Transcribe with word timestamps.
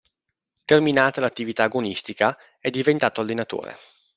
Terminata 0.65 1.21
l'attività 1.21 1.65
agonistica, 1.65 2.35
è 2.59 2.71
diventato 2.71 3.21
allenatore. 3.21 3.77